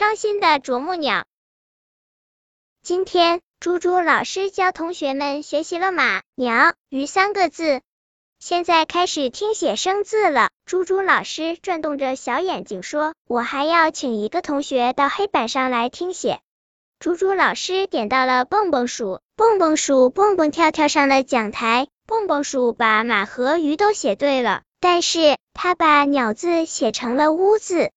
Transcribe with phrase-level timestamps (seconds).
[0.00, 1.26] 伤心的啄木鸟。
[2.82, 7.82] 今天，猪猪老师教同学们学习了马、鸟、鱼三个字，
[8.38, 10.48] 现在开始听写生字了。
[10.64, 16.40] 猪猪老师转动着小眼睛说：“我还要请一个同学到黑板上来听写。”
[16.98, 21.88] 猪猪老师点到了蹦蹦鼠，蹦蹦鼠蹦蹦跳跳上了讲台。
[22.06, 27.90] 蹦蹦鼠把马和鱼都写对了，但是他把鸟字写成了乌字。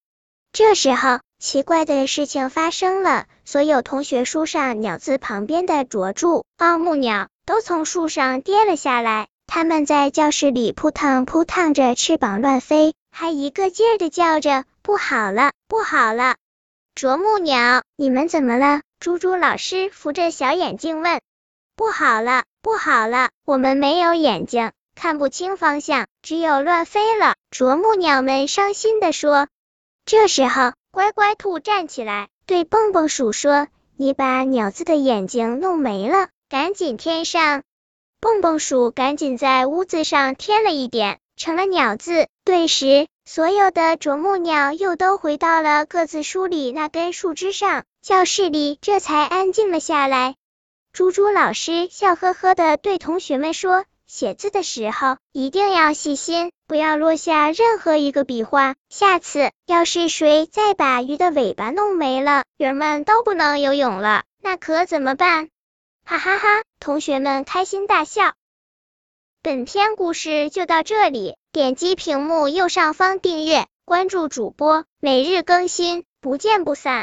[0.52, 16.38] 这时候，奇怪的事情发生了，所有同学书上鸟字旁边的啄柱、奥木鸟都从树上跌了下来，它们在教室里扑腾扑腾着，翅膀乱飞，还一个劲儿的叫着不好了，不好了！
[16.96, 18.82] 啄木鸟，你们怎么了？
[19.02, 21.20] 猪猪老师扶着小眼镜问。
[21.76, 27.36] 不好了，不好了，我们没有眼睛，看不清方向，只有乱飞了。
[27.52, 29.50] 啄木鸟们伤心的说。
[30.06, 37.64] 这时候，乖乖兔站起来，对蹦蹦鼠说：“你把鸟字的眼睛弄没了，赶紧添上。”
[38.22, 42.28] 蹦蹦鼠赶紧在屋子上添了一点，成了鸟字。
[42.46, 50.36] 顿时，所有的啄木鸟又都回到了各自书里那根树枝上，教室里这才安静了下来。
[50.92, 58.76] 猪猪老师笑呵呵的对同学们说：“写字的时候一定要细心，不要落下任何一个笔画。
[58.90, 65.50] 下次要是谁再把鱼的尾巴弄没了，鱼儿们都不能游泳了，那可怎么办？”
[66.06, 68.34] 哈哈哈，同学们开心大笑。
[69.42, 77.02] 本篇故事就到这里，点击屏幕右上方订阅，关注主播，每日更新，不见不散。